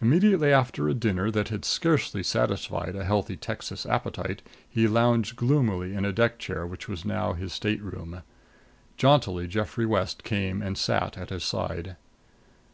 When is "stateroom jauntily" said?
7.52-9.46